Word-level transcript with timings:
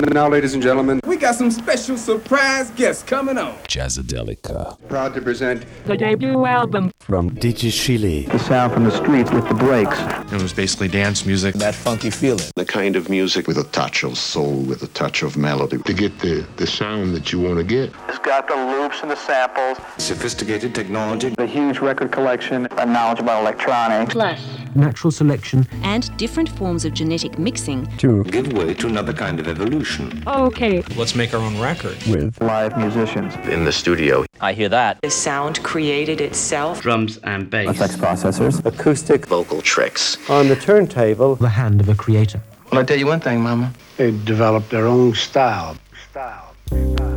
Now, 0.00 0.28
ladies 0.28 0.54
and 0.54 0.62
gentlemen, 0.62 1.00
We 1.06 1.16
got 1.18 1.34
some 1.34 1.50
special 1.50 1.96
surprise 1.98 2.70
guests 2.70 3.02
coming 3.02 3.36
on. 3.36 3.52
Jazzadelica. 3.68 4.76
proud 4.88 5.12
to 5.14 5.20
present 5.20 5.64
the 5.84 5.96
debut 5.96 6.46
album 6.46 6.90
From 7.00 7.30
DJ 7.30 7.70
Chile. 7.70 8.22
the 8.32 8.38
sound 8.38 8.72
from 8.72 8.84
the 8.84 8.90
streets 8.90 9.30
with 9.30 9.46
the 9.48 9.54
breaks. 9.54 9.98
It 10.32 10.40
was 10.42 10.52
basically 10.54 10.88
dance 10.88 11.26
music. 11.26 11.54
That 11.56 11.74
funky 11.74 12.08
feeling. 12.10 12.44
the 12.56 12.64
kind 12.64 12.96
of 12.96 13.10
music 13.10 13.46
with 13.46 13.58
a 13.58 13.64
touch 13.64 14.02
of 14.02 14.16
soul, 14.16 14.62
with 14.62 14.82
a 14.82 14.86
touch 14.88 15.22
of 15.22 15.36
melody. 15.36 15.78
to 15.78 15.92
get 15.92 16.18
the, 16.20 16.46
the 16.56 16.66
sound 16.66 17.14
that 17.14 17.30
you 17.32 17.40
want 17.40 17.58
to 17.58 17.64
get. 17.64 17.92
It's 18.08 18.18
got 18.20 18.48
the 18.48 18.56
loops 18.56 19.02
and 19.02 19.10
the 19.10 19.16
samples, 19.16 19.78
Sophisticated 19.98 20.74
technology. 20.74 21.28
the 21.36 21.46
huge 21.46 21.78
record 21.80 22.10
collection, 22.10 22.66
a 22.78 22.86
knowledge 22.86 23.20
about 23.20 23.42
electronics. 23.42 24.12
plus 24.14 24.40
Natural 24.74 25.10
selection. 25.10 25.66
and 25.82 26.16
different 26.16 26.48
forms 26.48 26.84
of 26.84 26.94
genetic 26.94 27.38
mixing 27.38 27.86
To 27.98 28.24
Give 28.24 28.50
way 28.52 28.72
to 28.74 28.86
another 28.86 29.12
kind 29.12 29.38
of 29.40 29.46
evolution. 29.48 29.89
Oh, 30.26 30.46
okay 30.46 30.82
Let's 30.96 31.14
make 31.14 31.34
our 31.34 31.40
own 31.40 31.58
record. 31.60 31.96
with 32.06 32.40
Live 32.40 32.76
musicians, 32.78 33.34
In 33.48 33.64
the 33.64 33.72
studio, 33.72 34.24
I 34.40 34.52
hear 34.52 34.68
that. 34.68 35.00
The 35.02 35.10
sound 35.10 35.62
created 35.62 36.20
itself. 36.20 36.80
Drums 36.80 37.18
and 37.24 37.50
bass. 37.50 37.70
effects 37.70 37.96
processors, 37.96 38.64
acoustic 38.64 39.26
vocal 39.26 39.60
tricks. 39.62 40.16
on 40.30 40.48
the 40.48 40.56
turntable. 40.56 41.34
The 41.36 41.48
hand 41.48 41.80
of 41.80 41.88
a 41.88 41.94
creator. 41.94 42.40
Well, 42.70 42.80
I 42.80 42.84
tell 42.84 42.98
you 42.98 43.06
one 43.06 43.20
thing, 43.20 43.40
Mama. 43.40 43.72
They 43.96 44.12
developed 44.24 44.70
their 44.70 44.86
own 44.86 45.14
style. 45.14 45.76
Style. 46.10 46.54
Style. 46.68 46.92
Style. 46.94 47.09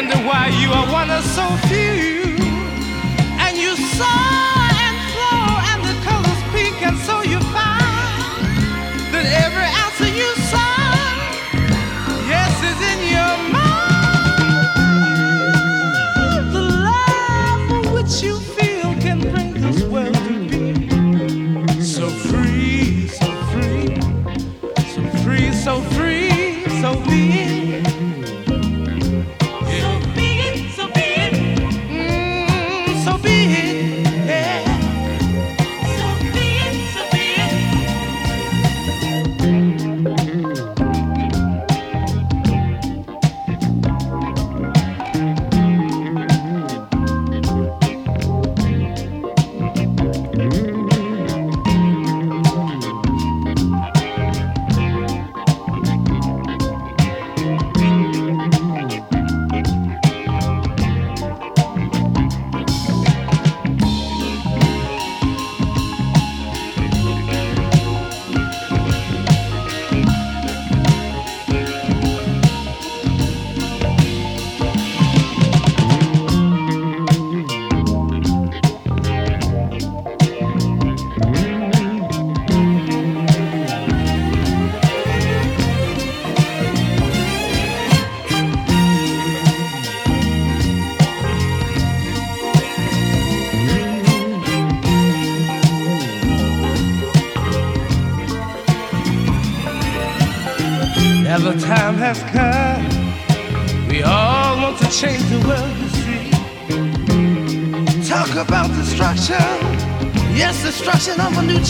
Wonder 0.00 0.16
why 0.26 0.48
you 0.48 0.72
are 0.72 0.90
one 0.90 1.09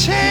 change 0.06 0.29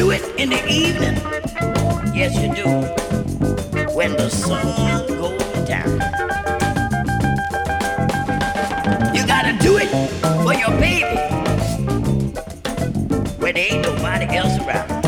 do 0.00 0.12
it 0.12 0.22
in 0.38 0.48
the 0.48 0.66
evening. 0.66 1.14
Yes, 2.14 2.34
you 2.40 2.48
do. 2.54 2.68
When 3.94 4.16
the 4.16 4.30
sun 4.30 5.06
goes 5.08 5.68
down. 5.68 5.90
You 9.14 9.26
gotta 9.26 9.52
do 9.58 9.76
it 9.76 9.90
for 10.42 10.54
your 10.54 10.70
baby. 10.80 11.18
When 13.40 13.54
there 13.54 13.72
ain't 13.72 13.82
nobody 13.82 14.24
else 14.38 14.58
around. 14.64 14.99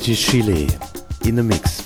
DJ 0.00 0.16
Chile 0.16 0.68
in 1.28 1.34
the 1.34 1.42
mix. 1.42 1.79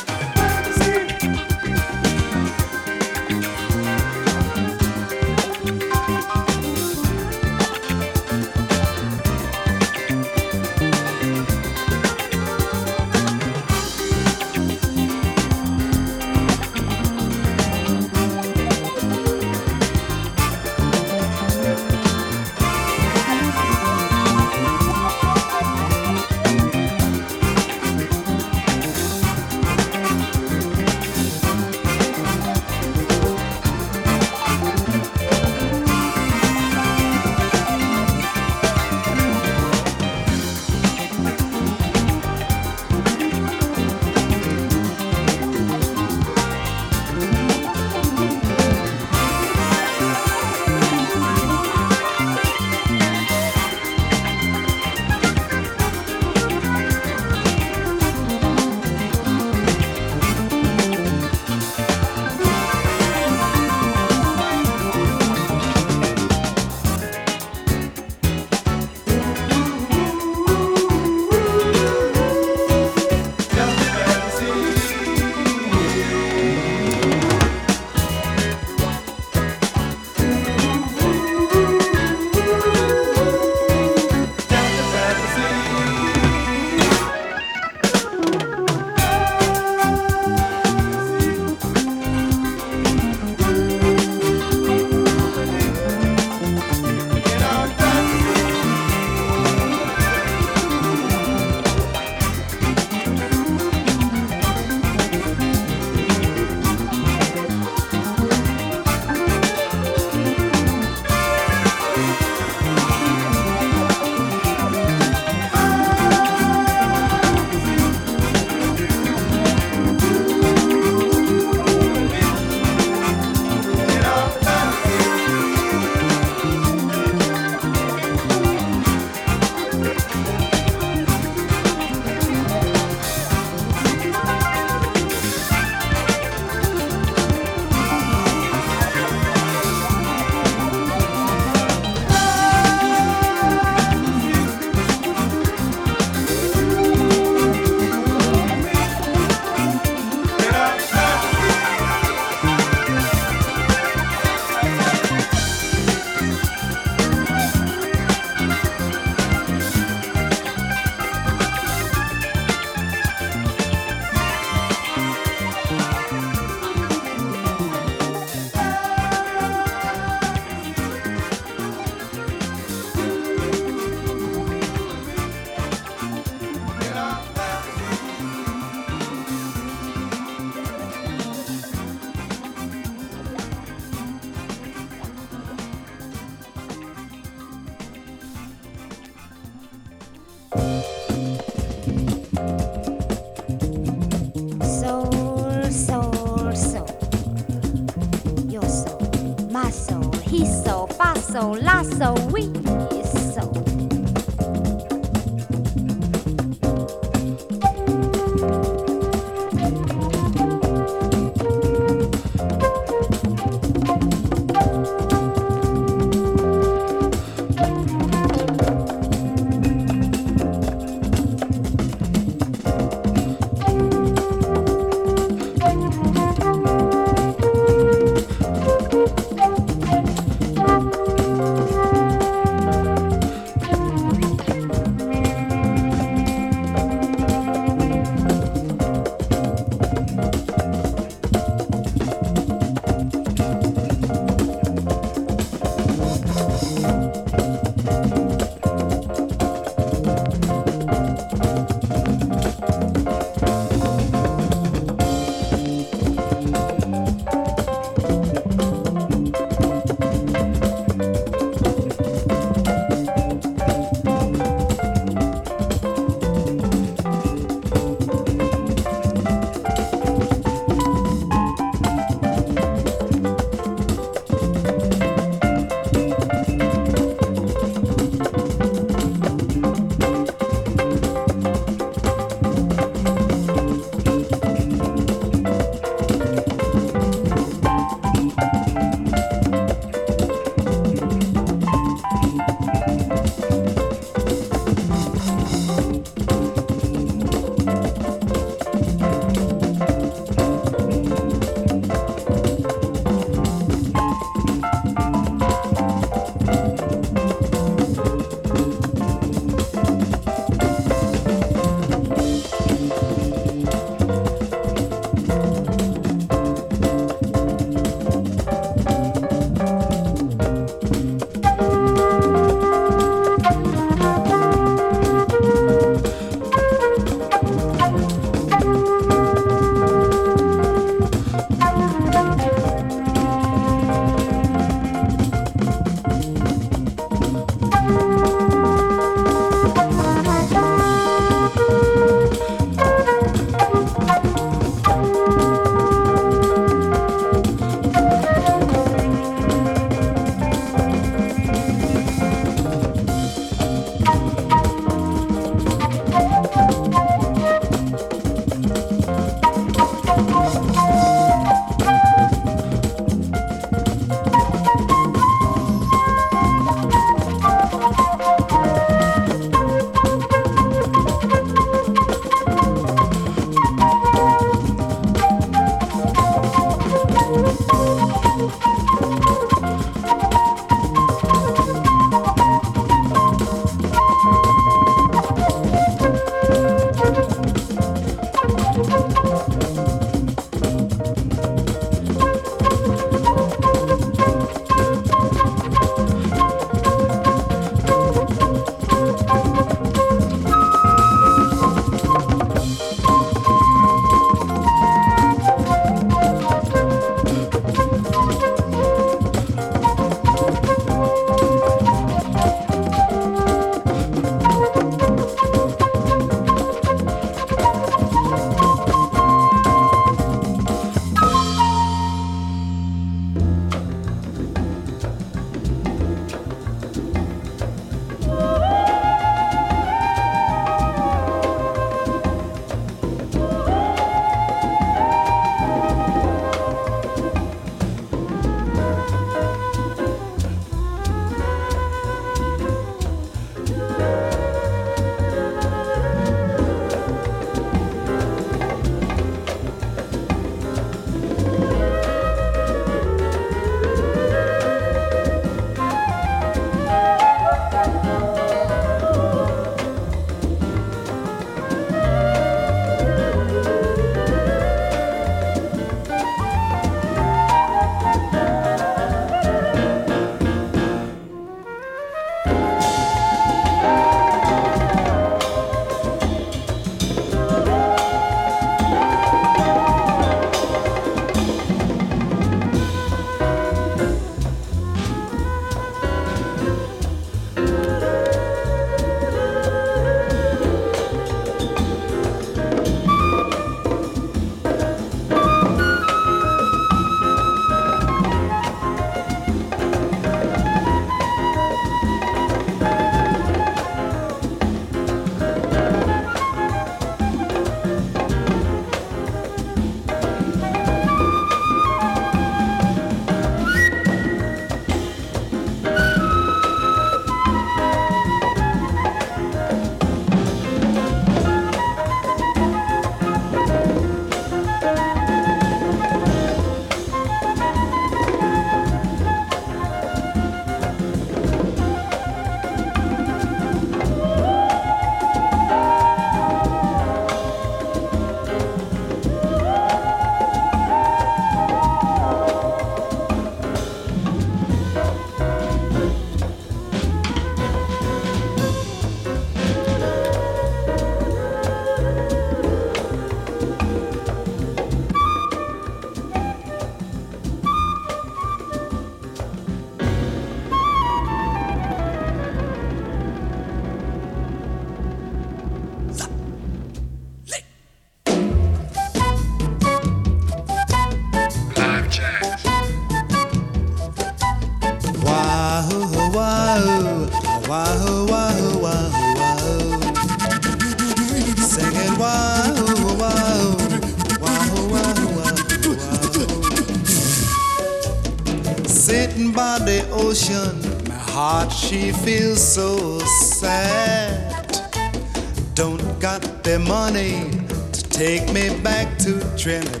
Trinidad. 599.60 600.00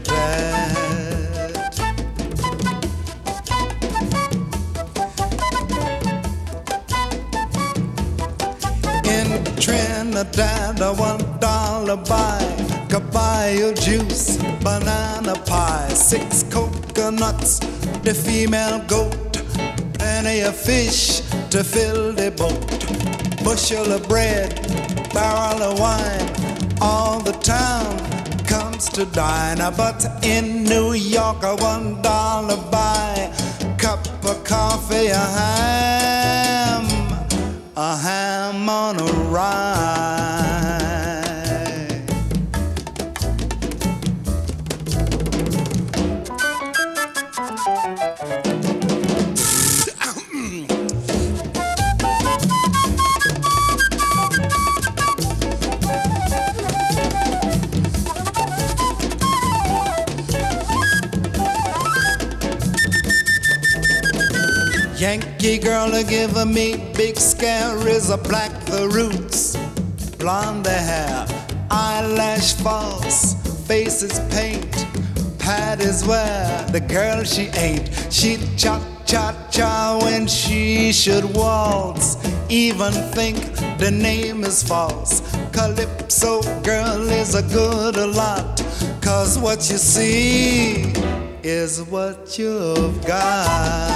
In 9.04 9.44
Trinidad, 9.56 10.80
a 10.80 10.94
one 10.94 11.38
dollar 11.40 11.96
buy 11.96 12.40
caballo 12.88 13.74
juice, 13.74 14.38
banana 14.62 15.34
pie, 15.44 15.88
six 15.92 16.42
coconuts, 16.44 17.58
the 18.00 18.14
female 18.14 18.78
goat, 18.88 19.42
plenty 19.98 20.40
of 20.40 20.56
fish 20.56 21.20
to 21.50 21.62
fill 21.62 22.14
the 22.14 22.30
boat, 22.30 23.44
bushel 23.44 23.92
of 23.92 24.08
bread, 24.08 24.54
barrel 25.12 25.62
of 25.64 25.78
wine, 25.78 26.39
to 29.00 29.06
dine. 29.12 29.58
But 29.76 30.04
in 30.22 30.64
New 30.64 30.92
York, 30.92 31.42
a 31.42 31.56
one 31.56 32.02
dollar 32.02 32.58
buy 32.70 33.32
cup 33.78 34.06
of 34.24 34.44
coffee, 34.44 35.08
a 35.08 35.69
girl 66.40 66.48
a 66.48 66.52
giving 66.52 66.54
me 66.54 66.92
big 66.94 67.16
scare 67.16 67.88
is 67.88 68.10
a 68.10 68.16
black 68.16 68.52
the 68.66 68.88
roots, 68.88 69.56
blonde 70.18 70.64
the 70.64 70.70
hair, 70.70 71.26
eyelash 71.70 72.54
false, 72.54 73.34
face 73.66 74.02
is 74.02 74.18
paint, 74.34 74.86
pad 75.38 75.80
is 75.80 76.04
where 76.06 76.66
the 76.72 76.80
girl 76.80 77.24
she 77.24 77.48
ain't. 77.58 77.90
She 78.10 78.38
cha 78.56 78.80
cha 79.04 79.34
cha 79.50 79.98
when 80.02 80.26
she 80.26 80.92
should 80.92 81.24
waltz, 81.34 82.16
even 82.48 82.92
think 83.12 83.36
the 83.78 83.90
name 83.90 84.44
is 84.44 84.62
false. 84.62 85.20
Calypso 85.52 86.42
girl 86.62 87.02
is 87.10 87.34
a 87.34 87.42
good 87.42 87.96
a 87.96 88.06
lot, 88.06 88.62
cause 89.02 89.38
what 89.38 89.70
you 89.70 89.78
see 89.78 90.92
is 91.42 91.82
what 91.82 92.38
you've 92.38 93.04
got. 93.06 93.89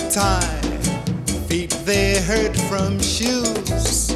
Necktie, 0.00 0.60
feet 1.48 1.70
they 1.84 2.20
hurt 2.20 2.56
from 2.68 2.98
shoes. 3.00 4.12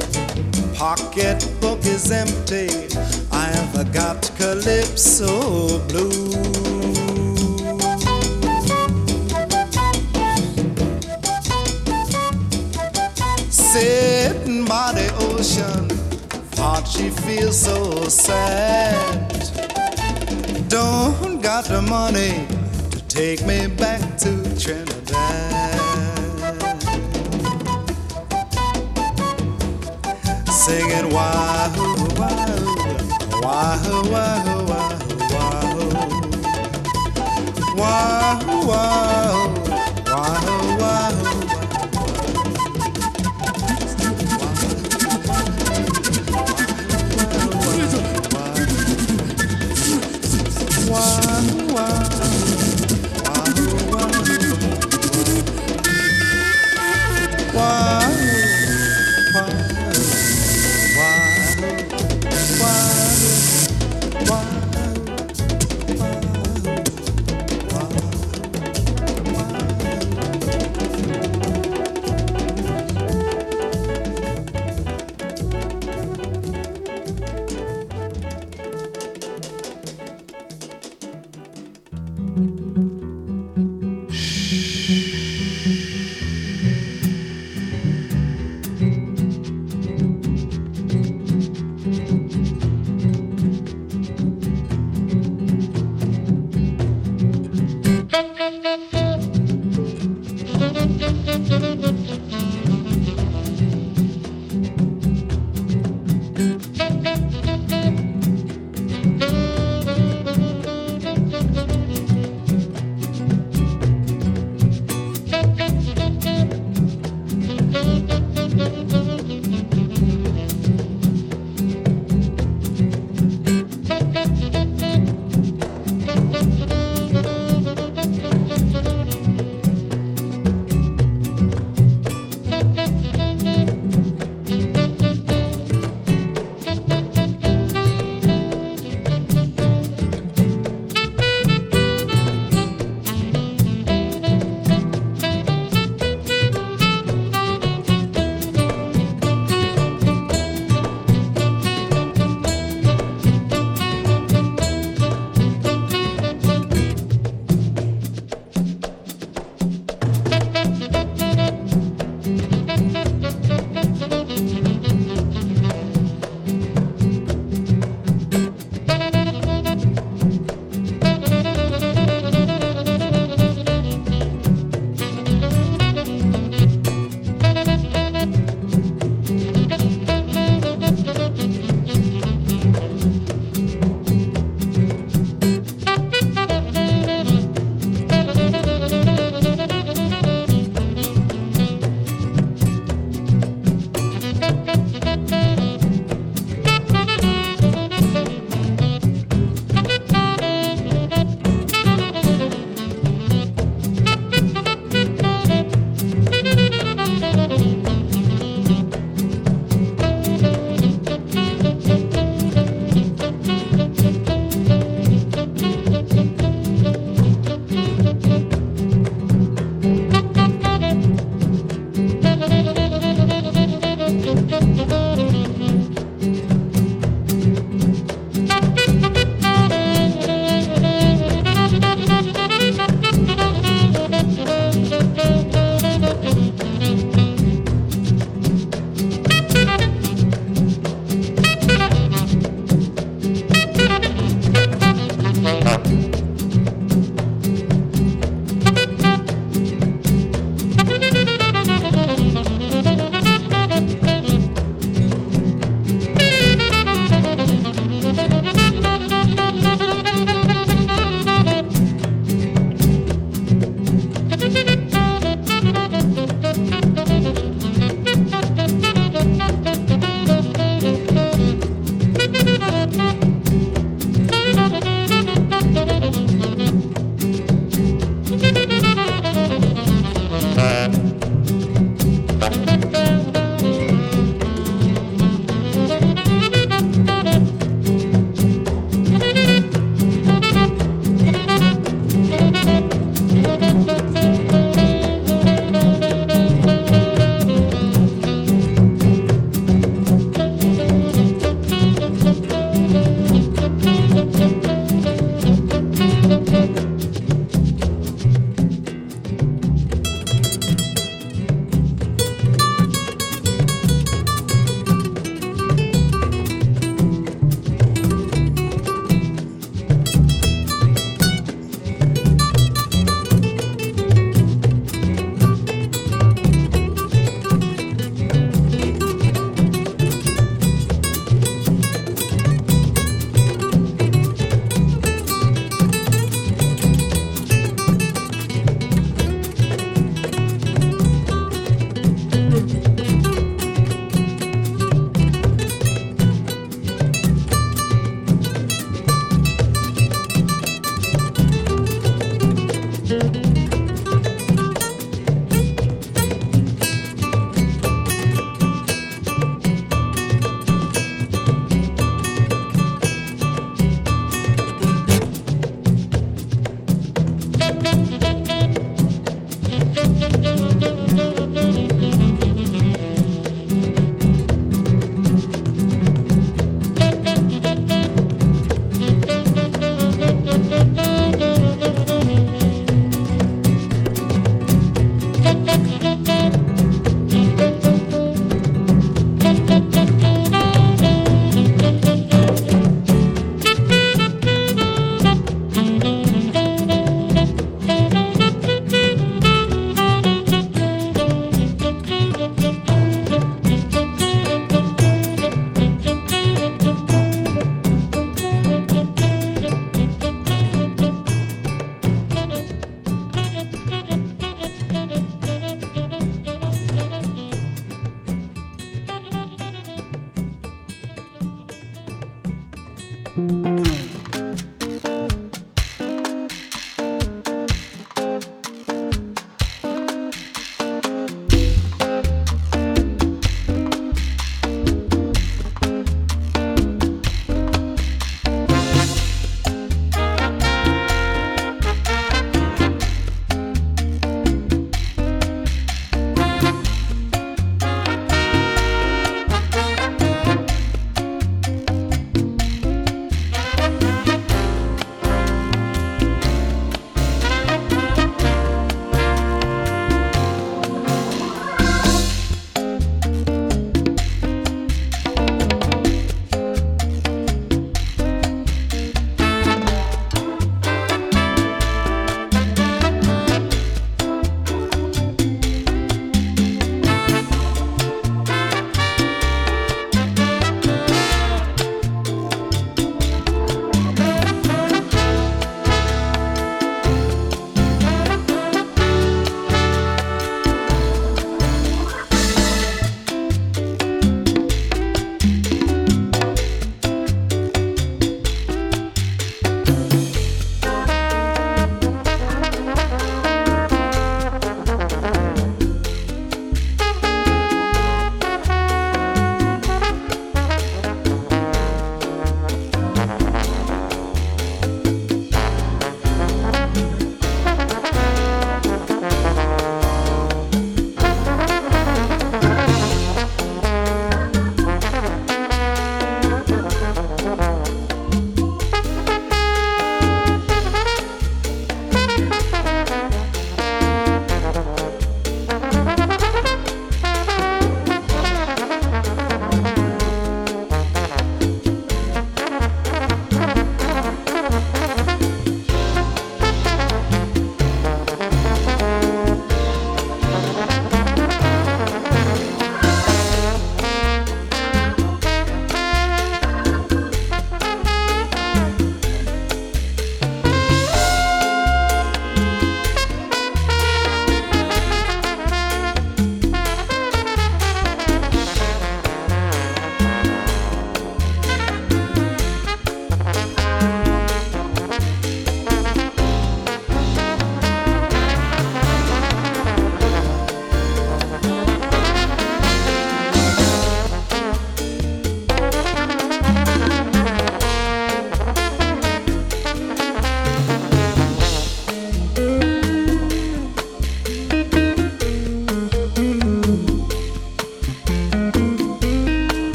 Pocketbook 0.74 1.85
is 1.85 2.11
empty, 2.11 2.68
I've 3.30 3.93
got 3.93 4.30
Calypso 4.37 5.78
blue. 5.89 6.30
Sitting 13.51 14.64
by 14.64 14.93
the 14.93 15.12
ocean, 15.32 15.89
thought 16.57 16.87
she 16.87 17.11
feels 17.11 17.61
so 17.61 18.09
sad. 18.09 19.30
Don't 20.68 21.41
got 21.41 21.64
the 21.64 21.82
money 21.82 22.47
to 22.91 23.01
take 23.09 23.45
me 23.47 23.66
back 23.66 24.01
to 24.18 24.30
Trinidad. 24.59 25.54
Singing 30.65 31.09
wahoo 31.12 32.09
wahoo 32.21 32.65
wahoo 33.45 34.01
wahoo 34.12 34.62
wahoo. 35.35 35.89
Wahoo 37.81 38.61
wahoo 38.69 39.24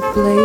taking 0.00 0.24
no 0.24 0.41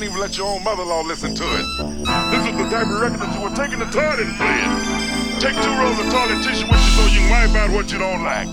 couldn't 0.00 0.14
even 0.14 0.20
let 0.22 0.38
your 0.38 0.46
own 0.46 0.64
mother-in-law 0.64 1.02
listen 1.02 1.34
to 1.34 1.44
it. 1.44 1.66
This 2.32 2.46
was 2.46 2.56
the 2.56 2.70
type 2.70 2.86
of 2.86 3.00
record 3.00 3.20
that 3.20 3.34
you 3.36 3.42
were 3.42 3.54
taking 3.54 3.78
the 3.78 3.84
toilet 3.84 4.20
and 4.20 4.34
playing. 4.40 4.72
Take 5.40 5.60
two 5.60 5.76
rolls 5.76 5.98
of 6.00 6.08
toilet 6.08 6.42
tissue 6.42 6.64
with 6.64 6.80
you 6.80 6.90
so 6.96 7.04
you 7.12 7.20
can 7.20 7.28
wipe 7.28 7.54
out 7.54 7.70
what 7.70 7.92
you 7.92 7.98
don't 7.98 8.24
like. 8.24 8.48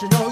what 0.00 0.02
you 0.12 0.18
know 0.18 0.27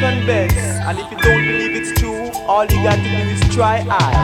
second 0.00 0.26
best. 0.26 0.56
And 0.56 0.98
if 0.98 1.10
you 1.10 1.16
don't 1.18 1.46
believe 1.46 1.74
it's 1.74 1.98
true, 2.00 2.30
all 2.46 2.64
you 2.64 2.82
got 2.82 2.96
to 2.96 3.02
do 3.02 3.30
is 3.30 3.54
try 3.54 3.80
out. 3.88 4.15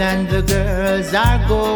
and 0.00 0.28
the 0.28 0.42
girls 0.42 1.14
are 1.14 1.48
going. 1.48 1.75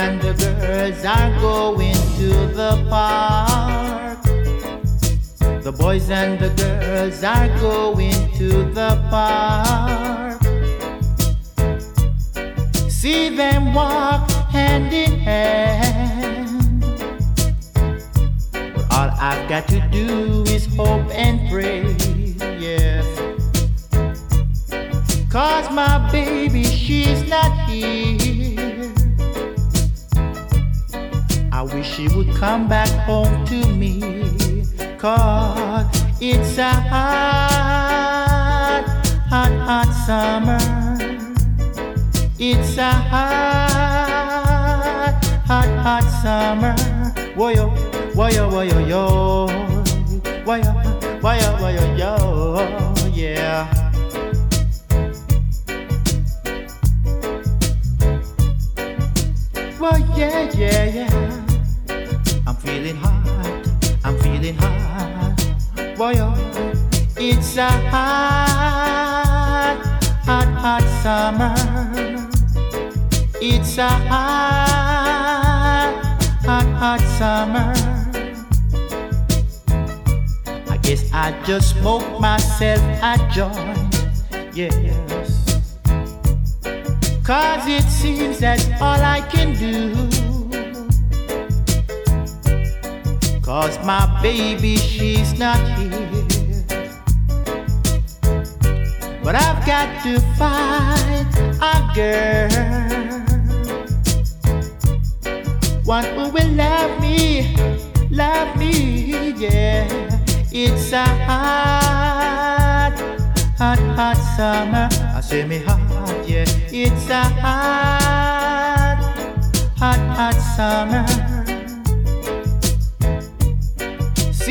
and 0.00 0.18
the 0.22 0.32
girls 0.32 1.04
are 1.04 1.30
going 1.40 2.00
to 2.16 2.28
the 2.60 2.72
park. 2.88 4.22
The 5.62 5.72
boys 5.72 6.08
and 6.08 6.40
the 6.40 6.48
girls 6.62 7.22
are 7.22 7.48
going 7.60 8.20
to 8.38 8.48
the 8.72 8.90
park. 9.10 9.49
joy, 83.40 83.74
yes. 84.52 85.62
Cause 87.24 87.64
it 87.66 87.84
seems 87.84 88.38
that's 88.38 88.66
all 88.82 89.00
I 89.16 89.22
can 89.32 89.54
do. 89.54 89.94
Cause 93.40 93.78
my 93.82 94.04
baby, 94.20 94.76
she's 94.76 95.38
not 95.38 95.58
here. 95.78 96.64
But 99.24 99.36
I've 99.36 99.64
got 99.64 100.02
to 100.02 100.20
find. 100.36 100.49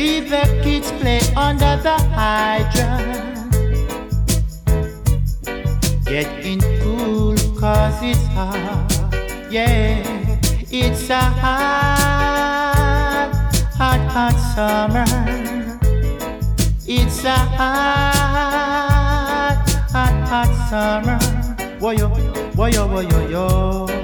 See 0.00 0.20
the 0.20 0.44
kids 0.64 0.90
play 0.92 1.20
under 1.36 1.76
the 1.84 1.96
hydrant. 2.16 3.52
Getting 6.06 6.62
cool, 6.80 7.36
cause 7.60 8.00
it's 8.02 8.26
hot. 8.28 8.88
Yeah, 9.50 10.00
it's 10.70 11.10
a 11.10 11.20
hot, 11.42 13.28
hot, 13.76 14.00
hot 14.16 14.36
summer. 14.54 15.04
It's 16.86 17.22
a 17.22 17.36
hot, 17.58 18.88
hot, 19.92 20.16
hot 20.30 20.50
summer. 20.70 21.18
Woyo, 21.78 22.08
woyo, 22.56 22.88
woyo, 22.88 23.20
yo. 23.28 23.28
yo, 23.28 23.28
yo, 23.28 23.28
yo. 23.28 23.99